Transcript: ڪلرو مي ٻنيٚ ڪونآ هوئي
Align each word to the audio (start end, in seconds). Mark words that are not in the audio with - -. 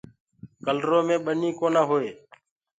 ڪلرو 0.65 0.99
مي 1.07 1.15
ٻنيٚ 1.25 1.57
ڪونآ 1.59 1.81
هوئي 1.89 2.09